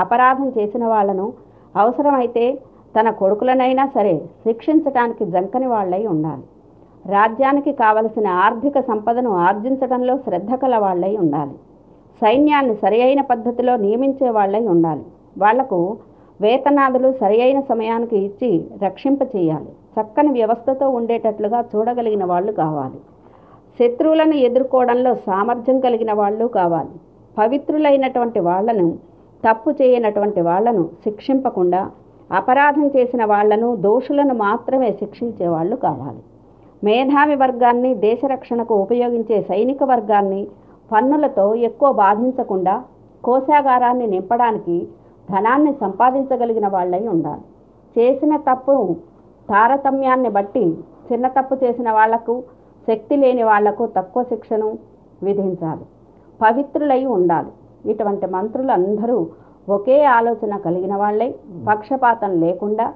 [0.00, 1.32] అపరాధం చేసిన వాళ్ళను
[1.76, 2.58] అవసరమైతే
[3.00, 4.14] తన కొడుకులనైనా సరే
[4.44, 6.42] శిక్షించటానికి జంకని వాళ్ళై ఉండాలి.
[7.12, 11.54] రాజ్యానికి కావలసిన ఆర్థిక సంపదను ఆర్జించడంలో శ్రద్ధ కల వాళ్ళై ఉండాలి.
[12.20, 15.04] సైన్యాన్ని సరి అయిన పద్ధతిలో నియమించే వాళ్ళై ఉండాలి.
[15.38, 15.96] వాళ్ళకు
[16.42, 18.50] వేతనాదులు సరి అయిన సమయానికి ఇచ్చి
[18.84, 19.70] రక్షింప చేయాలి.
[19.94, 22.98] చక్కని వ్యవస్థతో ఉండేటట్లుగా చూడగలిగిన వాళ్ళు కావాలి.
[23.78, 26.94] శత్రువులను ఎదుర్కోవడంలో సామర్థ్యం కలిగిన వాళ్ళు కావాలి.
[27.36, 28.86] పవిత్రులైనటువంటి వాళ్ళను
[29.42, 31.82] తప్పు చేయనటువంటి వాళ్ళను శిక్షింపకుండా
[32.30, 36.20] అపరాధం చేసిన వాళ్ళను దోషులను మాత్రమే శిక్షించే వాళ్ళు కావాలి.
[36.82, 40.42] మేధావి వర్గాన్ని దేశ రక్షణకు ఉపయోగించే సైనిక వర్గాన్ని
[40.90, 42.74] పన్నులతో ఎక్కువ బాధించకుండా
[43.24, 44.76] కోశాగారాన్ని నింపడానికి
[45.32, 47.44] ధనాన్ని సంపాదించగలిగిన వాళ్ళై ఉండాలి.
[47.96, 48.74] చేసిన తప్పు
[49.48, 50.64] తారతమ్యాన్ని బట్టి
[51.08, 52.34] చిన్న తప్పు చేసిన వాళ్ళకు
[52.88, 54.68] శక్తి లేని వాళ్ళకు తక్కువ శిక్షను
[55.22, 55.84] విధించాలి.
[56.40, 57.50] పవిత్రులై ఉండాలి.
[57.90, 59.18] ఇటువంటి మంత్రులు అందరూ
[59.68, 61.28] ఒకే ఆలోచన కలిగిన వాళ్ళై
[61.68, 62.86] పక్షపాతం లేకుండా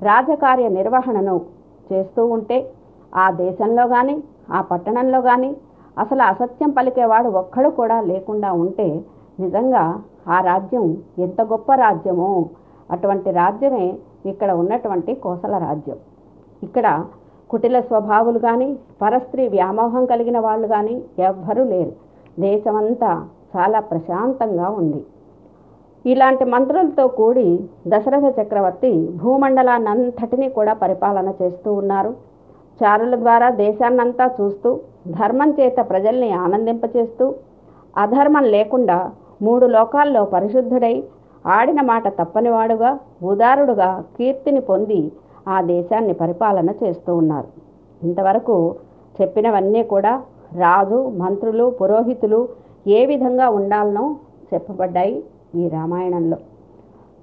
[0.00, 1.36] రాజకార్య నిర్వహణను
[1.90, 2.58] చేస్తూ ఉంటే
[3.12, 4.16] ఆ దేశంలో కానీ
[4.56, 5.50] ఆ పట్టణంలో కానీ
[5.96, 8.88] అసలు అసత్యం పలికేవాడు ఒక్కడు కూడా లేకుండా ఉంటే
[9.40, 9.84] నిజంగా
[10.28, 10.84] ఆ రాజ్యం
[11.18, 12.30] ఎంత గొప్ప రాజ్యమో
[12.90, 13.86] అటువంటి రాజ్యమే
[14.26, 15.98] ఇక్కడ ఉన్నటువంటి కోసల రాజ్యం.
[16.62, 17.04] ఇక్కడ
[17.50, 18.68] కుటిల స్వభావులు కానీ
[19.02, 21.92] పరస్త్రీ వ్యామోహం కలిగిన వాళ్ళు కానీ ఎవ్వరూ లేరు.
[22.40, 23.10] దేశమంతా
[23.56, 25.00] చాలా ప్రశాంతంగా ఉంది.
[26.04, 27.46] ఇలాంటి మంత్రులతో కూడి
[27.88, 32.10] దశరథ చక్రవర్తి భూమండలాన్నంతటినీ కూడా పరిపాలన చేస్తూ ఉన్నారు.
[32.82, 34.70] చారుల ద్వారా దేశాన్నంతా చూస్తూ
[35.10, 37.26] ధర్మం చేత ప్రజల్ని ఆనందింపచేస్తూ
[38.04, 38.98] అధర్మం లేకుండా
[39.42, 41.04] మూడు లోకాల్లో పరిశుద్ధుడై
[41.46, 45.12] ఆడిన మాట తప్పనివాడుగా ఉదారుడుగా కీర్తిని పొంది
[45.48, 47.48] ఆ దేశాన్ని పరిపాలన చేస్తూ ఉన్నారు.
[48.02, 48.74] ఇంతవరకు
[49.20, 50.22] చెప్పినవన్నీ కూడా
[50.52, 52.48] రాజు మంత్రులు పురోహితులు
[52.86, 54.16] ఏ విధంగా ఉండాలనో
[54.54, 56.36] చెప్పబడ్డాయి ఈ రామాయణంలో.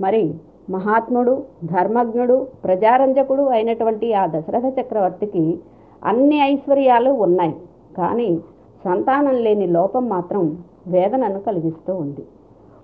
[0.01, 0.33] మరి
[0.69, 5.59] మహాత్ముడు ధర్మజ్ఞుడు ప్రజారంజకుడు అయినటువంటి ఆ దశరథ చక్రవర్తికి
[6.05, 7.55] అన్ని ఐశ్వర్యాలు ఉన్నాయి.
[7.97, 8.41] కానీ
[8.85, 12.25] సంతానం లేని లోపం మాత్రం వేదనను కలిగిస్తూ ఉంది.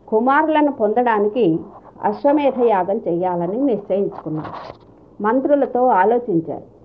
[0.08, 1.60] కుమారులను పొందడానికి
[2.04, 4.80] అశ్వమేధ యాగం చేయాలని నిశ్చయించుకున్నారు.
[5.24, 6.80] మంత్రులతో ఆలోచించారు.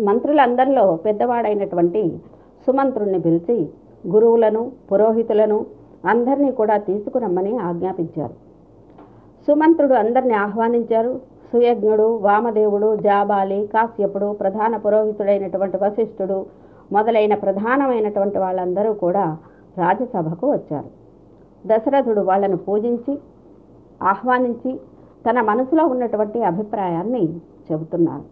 [0.00, 2.18] మంత్రులందరిలో పెద్దవాడైనటువంటి
[2.66, 3.68] సుమంత్రుణ్ణి పిలిచి
[4.08, 5.66] గురువులను పురోహితులను
[6.06, 8.34] అందరినీ కూడా తీసుకురమ్మని ఆజ్ఞాపించారు.
[9.46, 11.20] సుమంత్రుడు అందరిని ఆహ్వానించారు.
[11.52, 16.46] సుయజ్ఞుడు వామదేవుడు జాబాలి కాశ్యపుడు ప్రధాన పురోహితుడైనటువంటి వశిష్ఠుడు
[16.92, 19.36] మొదలైన ప్రధానమైనటువంటి వాళ్ళందరూ కూడా
[19.78, 20.90] రాజసభకు వచ్చారు.
[21.66, 23.18] దశరథుడు వాళ్ళను పూజించి
[24.02, 24.80] ఆహ్వానించి
[25.30, 27.36] తన మనసులో ఉన్నటువంటి అభిప్రాయాన్ని
[27.72, 28.22] చెబుతున్నారు.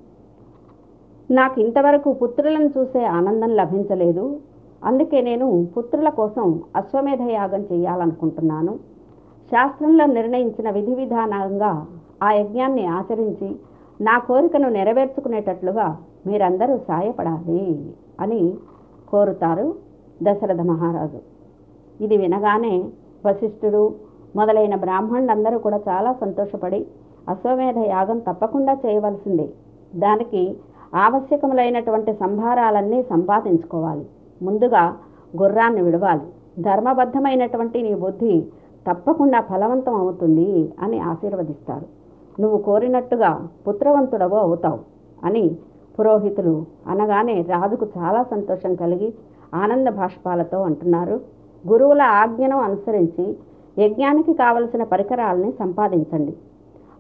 [1.33, 4.41] నాకు ఇంతవరకు పుత్రులను చూసే ఆనందం లభించలేదు.
[4.85, 8.79] అందుకే నేను పుత్రుల కోసం అశ్వమేధ యాగం చేయాలనుకుంటున్నాను.
[9.51, 11.87] శాస్త్రంలో నిర్ణయించిన విధి విధానంగా
[12.23, 13.57] ఆ యజ్ఞాన్ని ఆచరించి
[14.01, 17.95] నా కోరికను నెరవేర్చుకునేటట్లుగా మీరందరూ సాయపడాలి.
[18.21, 18.55] అని
[19.09, 19.75] కోరుతారు
[20.23, 21.21] దశరథ మహారాజు.
[22.05, 22.85] ఇది వినగానే
[23.27, 23.95] వశిష్ఠుడు
[24.37, 26.87] మొదలైన బ్రాహ్మణులందరూ కూడా చాలా సంతోషపడి
[27.29, 29.49] అశ్వమేధ యాగం తప్పకుండా చేయవలసిందే.
[29.97, 30.57] దానికి
[30.95, 34.07] ఆవశ్యకములైనటువంటి సంభారాలన్నీ సంపాదించుకోవాలి.
[34.43, 34.97] ముందుగా
[35.43, 36.27] గుర్రాన్ని విడవాలి.
[36.63, 38.47] ధర్మబద్ధమైనటువంటి నీ బుద్ధి
[38.91, 41.87] తప్పకుండా ఫలవంతం అవుతుంది అని ఆశీర్వదిస్తారు.
[42.41, 44.79] నువ్వు కోరినట్టుగా పుత్రవంతుడవు అవుతావు
[45.25, 45.57] అని
[45.99, 49.15] పురోహితులు అనగానే రాజుకు చాలా సంతోషం కలిగి
[49.55, 51.21] ఆనంద భాష్పాలతో అంటున్నారు.
[51.69, 53.37] గురువుల ఆజ్ఞను అనుసరించి
[53.79, 56.35] యజ్ఞానికి కావలసిన పరికరాలని సంపాదించండి.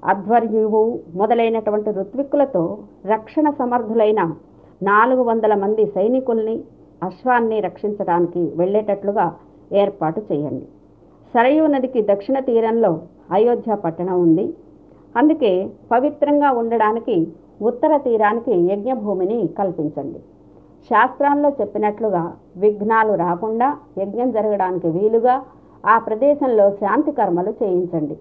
[0.04, 4.20] అధ్వర్యువు మొదలైనటువంటి ఋత్విక్కులతో రక్షణ సమర్థులైన
[4.82, 6.56] నాలుగు వందల మంది సైనికుల్ని
[7.02, 9.26] అశ్వాన్ని రక్షించడానికి వెళ్ళేటట్లుగా
[9.72, 10.66] ఏర్పాటు చేయండి.
[11.34, 13.00] సరయూ నదికి దక్షిణ తీరంలో
[13.32, 14.54] అయోధ్య పట్టణం ఉంది.
[15.16, 17.16] అందుకే పవిత్రంగా ఉండడానికి
[17.62, 20.18] ఉత్తర తీరానికి యజ్ఞభూమిని కల్పించండి.
[20.90, 25.42] శాస్త్రాల్లో చెప్పినట్లుగా విఘ్నాలు రాకుండా యజ్ఞం జరగడానికి వీలుగా
[25.86, 28.16] ఆ ప్రదేశంలో శాంతి కర్మలు చేయించండి.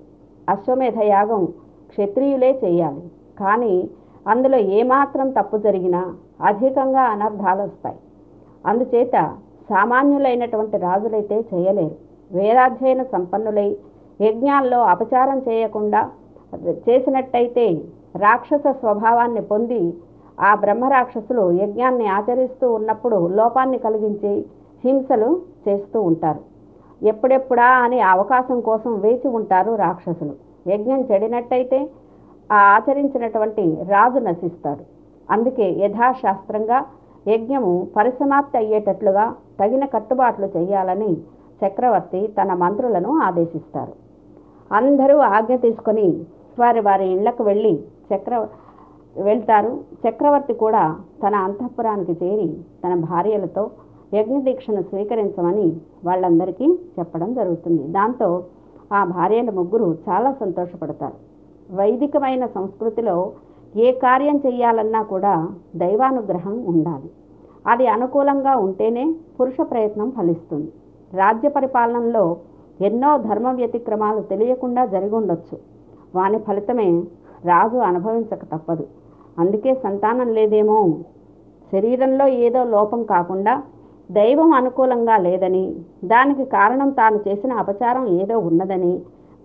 [0.49, 1.45] అశ్వమేధ యాగం
[1.89, 3.01] క్షత్రియులే చేయాలి.
[3.39, 3.89] కానీ
[4.27, 7.95] అందులో ఏమాత్రం తప్పు జరిగినా అధికంగా అనర్థాలు వస్తాయి.
[8.65, 9.35] అందుచేత
[9.69, 11.95] సామాన్యులైనటువంటి రాజులైతే చేయలేరు.
[12.31, 13.77] వేదాధ్యయన సంపన్నులై
[14.21, 16.09] యజ్ఞాల్లో అపచారం చేయకుండా
[16.65, 17.81] చేసినట్టయితే
[18.15, 19.93] రాక్షస స్వభావాన్ని పొంది
[20.41, 24.45] ఆ బ్రహ్మరాక్షసులు యజ్ఞాన్ని ఆచరిస్తూ ఉన్నప్పుడు లోపాన్ని కలిగించి
[24.85, 26.39] హింసలు చేస్తూ ఉంటారు.
[27.07, 30.33] ఎప్పుడెప్పుడా అని అవకాశం కోసం వేచి ఉంటారు రాక్షసులు.
[30.67, 31.89] యజ్ఞం చెడినట్టయితే
[32.51, 34.83] ఆ ఆచరించినటువంటి రాజు నశిస్తాడు.
[35.31, 36.85] అందుకే యథాశాస్త్రంగా
[37.27, 41.17] యజ్ఞము పరిసమాప్తి అయ్యేటట్లుగా తగిన కట్టుబాట్లు చేయాలని
[41.61, 43.93] చక్రవర్తి తన మంత్రులను ఆదేశిస్తారు.
[44.75, 46.25] అందరూ ఆజ్ఞ తీసుకొని
[46.59, 47.83] వారి వారి ఇళ్ళకు వెళ్ళి
[48.15, 48.47] చక్ర
[49.17, 49.79] వెళ్తారు.
[50.09, 53.69] చక్రవర్తి కూడా తన అంతఃపురానికి చేరి తన భార్యలతో
[54.13, 57.83] యజ్ఞదీక్షను స్వీకరించమని వాళ్ళందరికీ చెప్పడం జరుగుతుంది.
[57.83, 58.43] దాంతో
[58.93, 61.13] ఆ భార్యల ముగ్గురు చాలా సంతోషపడతారు.
[61.75, 63.31] వైదికమైన సంస్కృతిలో
[63.75, 67.09] ఏ కార్యం చేయాలన్నా కూడా దైవానుగ్రహం ఉండాలి.
[67.67, 70.71] అది అనుకూలంగా ఉంటేనే పురుష ప్రయత్నం ఫలిస్తుంది.
[71.13, 72.37] రాజ్య పరిపాలనలో
[72.81, 75.73] ఎన్నో ధర్మ వ్యతిక్రమాలు తెలియకుండా జరిగి ఉండొచ్చు.
[76.15, 76.89] వాని ఫలితమే
[77.45, 78.85] రాజు అనుభవించక తప్పదు.
[79.39, 80.79] అందుకే సంతానం లేదేమో.
[81.71, 83.53] శరీరంలో ఏదో లోపం కాకుండా
[84.11, 85.63] దైవం అనుకూలంగా లేదని
[86.05, 88.93] దానికి కారణం తాను చేసిన అపచారం ఏదో ఉన్నదని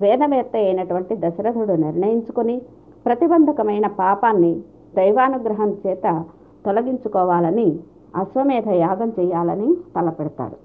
[0.01, 2.63] వేదవేత్త అయినటువంటి దశరథుడు నిర్ణయించుకొని
[3.07, 4.53] ప్రతిబంధకమైన పాపాన్ని
[4.95, 6.25] దైవానుగ్రహం చేత
[6.67, 7.69] తొలగించుకోవాలని
[8.17, 10.57] అశ్వమేధ యాగం చేయాలని తలపెడతాడు.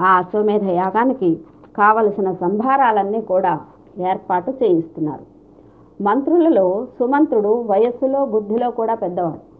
[0.00, 1.30] ఆ అశ్వమేధ యాగానికి
[1.76, 3.60] కావలసిన సంభారాలన్నీ కూడా
[3.98, 5.24] ఏర్పాటు చేయిస్తున్నారు.
[6.02, 9.50] మంత్రులలో సుమంత్రుడు వయస్సులో బుద్ధిలో కూడా పెద్దవాడు.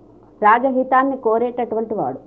[0.44, 2.18] రాజహితాన్ని కోరేటటువంటి వాడు.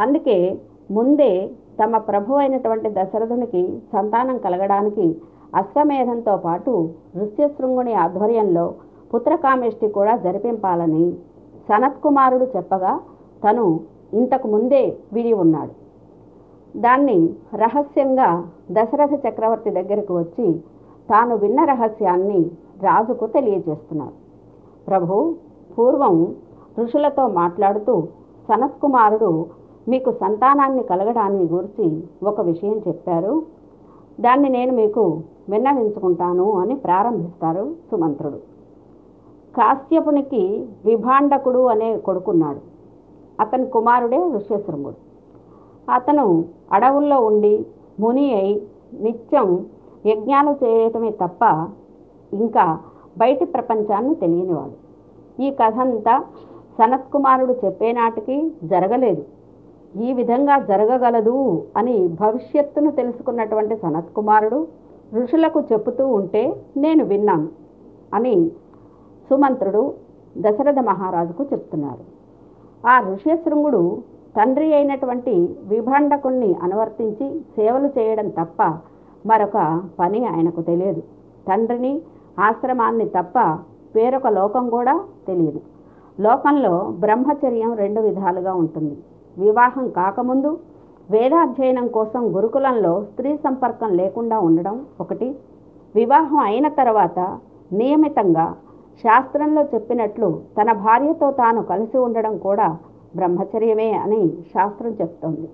[0.00, 0.58] అందుకే
[0.90, 1.50] ముందే
[1.82, 5.16] తమ ప్రభు అయినటువంటి దశరథునికి సంతానం కలగడానికి
[5.54, 8.74] అశ్వమేధంతో పాటు నృత్యశృంగుని ఆధ్వర్యంలో
[9.14, 11.12] పుత్రకామేష్టి కూడా జరిపింపాలని
[11.68, 13.00] సనత్కుమారుడు చెప్పగా
[13.44, 13.80] తను
[14.12, 15.80] ఇంతకు ముందే విని ఉన్నాడు.
[16.78, 20.60] దాన్ని రహస్యంగా దశరథ చక్రవర్తి దగ్గరకు వచ్చి
[21.10, 22.50] తాను విన్న రహస్యాన్ని
[22.82, 24.12] రాజుకు తెలియజేస్తున్నారు.
[24.88, 25.34] ప్రభు
[25.78, 26.34] పూర్వం
[26.78, 28.02] ఋషులతో మాట్లాడుతూ
[28.48, 29.46] సనత్కుమారుడు
[29.88, 33.42] మీకు సంతానాన్ని కలగడాన్ని గురించి ఒక విషయం చెప్పారు.
[34.20, 38.36] దాన్ని నేను మీకు విన్నవించుకుంటాను అని ప్రారంభిస్తారు సుమంత్రుడు.
[39.56, 42.60] కాశ్యపునికి విభాండకుడు అనే కొడుకున్నాడు.
[43.40, 44.94] అతని కుమారుడే ఋష్యశృంగుడు.
[45.92, 47.66] అతను అడవుల్లో ఉండి
[48.00, 48.66] ముని అయి
[49.00, 49.66] నిత్యం
[50.06, 51.42] యజ్ఞాలు చేయటమే తప్ప
[52.32, 52.78] ఇంకా
[53.18, 54.76] బయటి ప్రపంచాన్ని తెలియనివాడు
[55.42, 56.24] ఈ కథ అంతా
[56.78, 59.22] సనత్కుమారుడు చెప్పేనాటికి జరగలేదు.
[60.02, 64.66] ఈ విధంగా జరగగలదు అని భవిష్యత్తును తెలుసుకున్నటువంటి సనత్కుమారుడు
[65.14, 66.42] ఋషులకు చెబుతూ ఉంటే
[66.76, 67.48] నేను విన్నాను
[68.14, 68.50] అని
[69.30, 69.94] సుమంత్రుడు
[70.38, 72.04] దశరథ మహారాజుకు చెప్తున్నారు.
[72.88, 74.02] ఆ ఋష్యశృంగుడు
[74.36, 75.34] తండ్రి అయినటువంటి
[75.64, 78.62] విభాండకుణ్ణి అనువర్తించి సేవలు చేయడం తప్ప
[79.26, 81.00] మరొక పని ఆయనకు తెలియదు.
[81.48, 82.02] తండ్రిని
[82.38, 83.38] ఆశ్రమాన్ని తప్ప
[83.96, 85.60] వేరొక లోకం కూడా తెలియదు.
[86.20, 88.96] లోకంలో బ్రహ్మచర్యం రెండు విధాలుగా ఉంటుంది.
[89.38, 90.58] వివాహం కాకముందు
[91.10, 95.36] వేదాధ్యయనం కోసం గురుకులంలో స్త్రీ సంపర్కం లేకుండా ఉండడం ఒకటి.
[95.94, 97.38] వివాహం అయిన తర్వాత
[97.72, 98.54] నియమితంగా
[99.02, 102.76] శాస్త్రంలో చెప్పినట్లు తన భార్యతో తాను కలిసి ఉండడం కూడా
[103.16, 105.48] బ్రహ్మచర్యమే అని శాస్త్రం చెప్తోంది.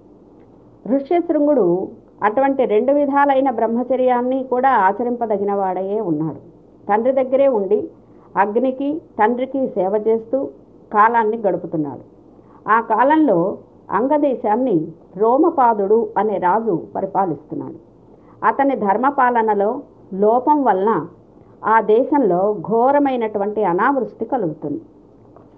[0.95, 1.89] ఋష్యశృంగుడు
[2.25, 6.41] అటువంటి రెండు విధాలైన బ్రహ్మచర్యాన్ని కూడా ఆచరింపదగిన వాడయే ఉన్నాడు.
[6.89, 7.91] తండ్రి దగ్గరే ఉండి
[8.37, 10.49] అగ్నికి తండ్రికి సేవ చేస్తూ
[10.93, 12.01] కాలాన్ని గడుపుతున్నాడు.
[12.69, 13.59] ఆ కాలంలో
[13.91, 17.79] అంగదేశాన్ని రోమపాదుడు అనే రాజు పరిపాలిస్తున్నాడు.
[18.45, 19.81] అతని ధర్మపాలనలో
[20.15, 21.07] లోపం వలన
[21.65, 24.81] ఆ దేశంలో ఘోరమైనటువంటి అనావృష్టి కలుగుతుంది.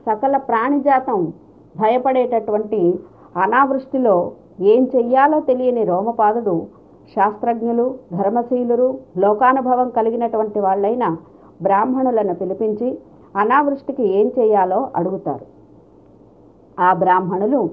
[0.07, 1.33] సకల ప్రాణిజాతం
[1.77, 2.99] భయపడేటటువంటి
[3.37, 6.67] అనావృష్టిలో ఏం చెయ్యాలో తెలియని రోమపాదుడు
[7.17, 11.17] శాస్త్రజ్ఞులు ధర్మశీలురు లోకానుభవం కలిగినటువంటి వాళ్ళైన
[11.63, 12.99] బ్రాహ్మణులను పిలిపించి
[13.37, 15.47] అనావృష్టికి ఏం చేయాలో అడుగుతారు.
[16.81, 17.71] ఆ బ్రాహ్మణులు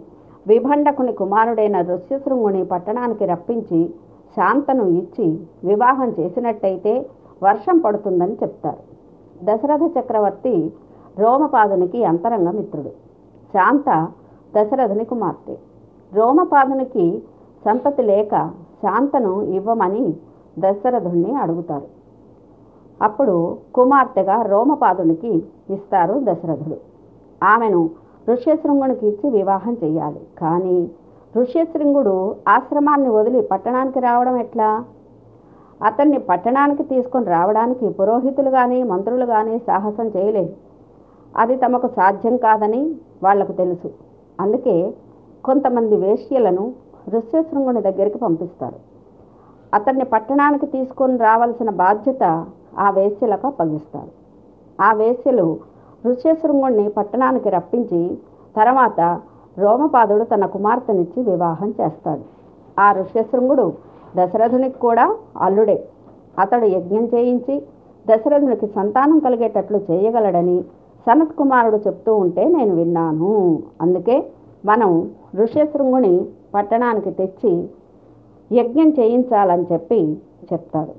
[0.47, 3.89] విభండకుని కుమారుడైన ఋష్యశృంగుని పట్టణానికి రప్పించి
[4.35, 7.09] శాంతను ఇచ్చి వివాహం చేసినట్టయితే
[7.43, 8.83] వర్షం పడుతుందని చెప్తారు.
[9.43, 10.73] దశరథ చక్రవర్తి
[11.19, 12.89] రోమపాదునికి అంతరంగ మిత్రుడు
[13.53, 14.07] శాంత
[14.55, 15.57] దశరథుని కుమార్తె.
[16.17, 17.05] రోమపాదునికి
[17.65, 18.33] సంతతి లేక
[18.81, 20.05] శాంతను ఇవ్వమని
[20.59, 21.87] దశరథుణ్ణి అడుగుతారు.
[23.03, 23.35] అప్పుడు
[23.75, 25.31] కుమార్తెగా రోమపాదునికి
[25.75, 26.77] ఇస్తారు దశరథుడు.
[27.43, 27.81] ఆమెను
[28.29, 30.77] ఋష్యశృంగునికి ఇచ్చి వివాహం చేయాలి కానీ
[31.37, 32.13] ఋష్యశృంగుడు
[32.47, 34.69] ఆశ్రమాన్ని వదిలి పట్టణానికి రావడం ఎట్లా?
[35.83, 40.53] అతన్ని పట్టణానికి తీసుకొని రావడానికి పురోహితులు కానీ మంత్రులు కానీ సాహసం చేయలేదు.
[41.37, 42.81] అది తమకు సాధ్యం కాదని
[43.23, 43.89] వాళ్ళకు తెలుసు.
[44.41, 44.75] అందుకే
[45.45, 46.65] కొంతమంది వేశ్యలను
[47.09, 48.77] ఋష్యశృంగుని దగ్గరికి పంపిస్తారు.
[49.73, 52.23] అతన్ని పట్టణానికి తీసుకొని రావాల్సిన బాధ్యత
[52.77, 54.11] ఆ వేశ్యలకు అప్పగిస్తారు.
[54.81, 55.47] ఆ వేశ్యలు
[56.05, 58.01] ఋష్యశృంగుణ్ణి పట్టణానికి రప్పించి
[58.55, 59.01] తర్వాత
[59.57, 62.23] రోమపాదుడు తన కుమార్తెనిచ్చి వివాహం చేస్తాడు.
[62.79, 63.65] ఆ ఋష్యశృంగుడు
[64.17, 65.05] దశరథునికి కూడా
[65.41, 65.77] అల్లుడే.
[66.39, 67.55] అతడు యజ్ఞం చేయించి
[68.05, 70.57] దశరథునికి సంతానం కలిగేటట్లు చేయగలడని
[71.05, 73.31] సనత్ కుమారుడు చెప్తూ ఉంటే నేను విన్నాను.
[73.81, 74.17] అందుకే
[74.65, 77.51] మనం ఋష్యశృంగుని పట్టణానికి తెచ్చి
[78.51, 79.99] యజ్ఞం చేయించాలని చెప్పి
[80.53, 80.93] చెప్తాడు.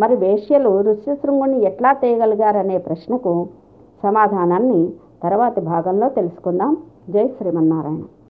[0.00, 3.48] మరి వేష్యలు ఋష్యశృంగుని ఎట్లా తేయగలిగారనే ప్రశ్నకు
[4.02, 4.80] సమాధానాన్ని
[5.22, 6.76] తర్వాతి భాగంలో తెలుసుకుందాం.
[7.10, 8.02] జై శ్రీమన్నారాయణ.